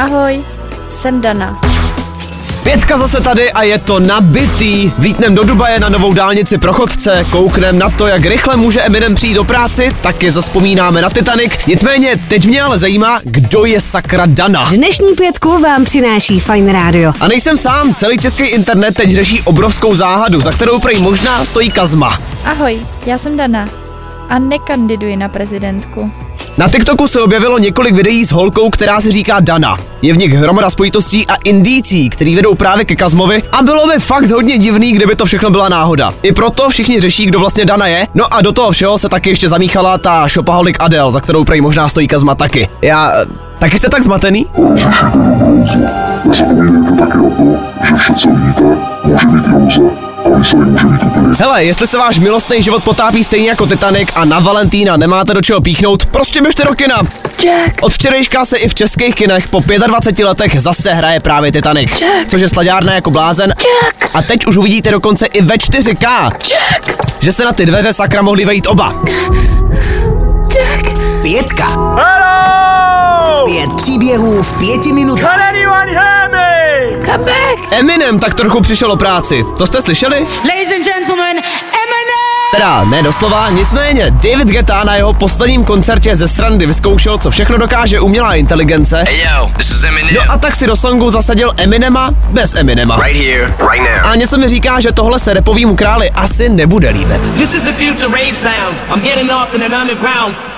[0.00, 0.44] Ahoj,
[0.88, 1.60] jsem Dana.
[2.62, 4.92] Pětka zase tady a je to nabitý.
[4.98, 9.14] Vlítnem do Dubaje na novou dálnici pro chodce, kouknem na to, jak rychle může Eminem
[9.14, 11.52] přijít do práci, taky zaspomínáme na Titanic.
[11.66, 14.68] Nicméně, teď mě ale zajímá, kdo je sakra Dana.
[14.70, 17.12] Dnešní pětku vám přináší Fine Radio.
[17.20, 21.70] A nejsem sám, celý český internet teď řeší obrovskou záhadu, za kterou prej možná stojí
[21.70, 22.18] Kazma.
[22.44, 23.68] Ahoj, já jsem Dana
[24.28, 26.12] a nekandiduji na prezidentku.
[26.60, 29.78] Na TikToku se objevilo několik videí s holkou, která se říká Dana.
[30.02, 33.98] Je v nich hromada spojitostí a indicí, který vedou právě ke Kazmovi a bylo by
[33.98, 36.14] fakt hodně divný, kdyby to všechno byla náhoda.
[36.22, 38.06] I proto všichni řeší, kdo vlastně Dana je.
[38.14, 41.60] No a do toho všeho se taky ještě zamíchala ta shopaholic Adel, za kterou prej
[41.60, 42.68] možná stojí Kazma taky.
[42.82, 43.12] Já...
[43.58, 44.46] Taky jste tak zmatený?
[46.30, 47.58] Nezapomeňte taky o to,
[47.88, 48.62] že vše, co vidíte,
[49.04, 49.80] může být iluze
[50.24, 54.08] a výsledek může být úplně Hele, jestli se váš milostný život potápí stejně jako Titanic
[54.14, 57.02] a na Valentína nemáte do čeho píchnout, prostě běžte do kina.
[57.42, 57.78] Jack!
[57.80, 62.40] Od včerejška se i v českých kinech po 25 letech zase hraje právě Titanic, což
[62.40, 63.54] je slaďárna jako blázen.
[64.14, 66.32] A teď už uvidíte dokonce i ve 4K,
[67.20, 68.94] že se na ty dveře sakra mohli vejít oba.
[74.50, 75.40] Příběhů v pěti minutách.
[77.04, 77.72] Come back!
[77.72, 80.26] Eminem tak trochu přišel o práci, to jste slyšeli?
[80.48, 82.50] Ladies and gentlemen, Eminem!
[82.52, 87.58] Teda ne doslova, nicméně David Guetta na jeho posledním koncertě ze srandy vyzkoušel, co všechno
[87.58, 89.04] dokáže umělá inteligence.
[89.06, 90.14] Hey yo, this is Eminem.
[90.14, 92.96] No a tak si do songu zasadil Eminema bez Eminema.
[92.96, 94.12] Right here, right now.
[94.12, 97.20] A něco mi říká, že tohle se repovýmu králi asi nebude líbit.
[97.38, 98.76] This is the future rave sound.
[98.94, 100.49] I'm getting lost in an underground.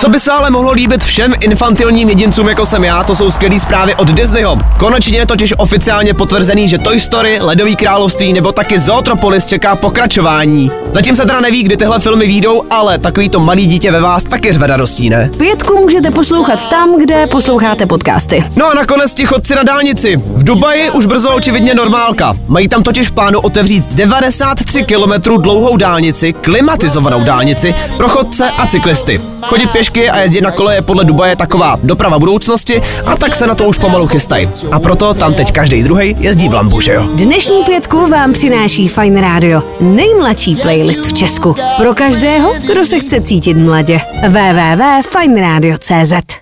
[0.00, 3.60] Co by se ale mohlo líbit všem infantilním jedincům jako jsem já, to jsou skvělé
[3.60, 4.58] zprávy od Disneyho.
[4.78, 10.70] Konečně je totiž oficiálně potvrzený, že Toy Story, Ledový království nebo taky Zootropolis čeká pokračování.
[10.92, 14.24] Zatím se teda neví, kdy tyhle filmy výjdou, ale takový to malý dítě ve vás
[14.24, 15.30] taky řve radostí, ne?
[15.38, 18.44] Pětku můžete poslouchat tam, kde posloucháte podcasty.
[18.56, 20.16] No a nakonec ti chodci na dálnici.
[20.16, 22.36] V Dubaji už brzo očividně normálka.
[22.46, 28.66] Mají tam totiž v plánu otevřít 93 km dlouhou dálnici, klimatizovanou dálnici pro chodce a
[28.66, 29.20] cyklisty.
[29.42, 33.46] Chodit pěšky a jezdit na kole je podle Dubaje taková doprava budoucnosti a tak se
[33.46, 34.48] na to už pomalu chystají.
[34.72, 37.02] A proto tam teď každý druhý jezdí v lambu, že jo?
[37.14, 39.62] Dnešní pětku vám přináší Fine Radio.
[39.80, 41.56] Nejmladší playlist v Česku.
[41.76, 44.00] Pro každého, kdo se chce cítit mladě.
[44.28, 46.40] www.fineradio.cz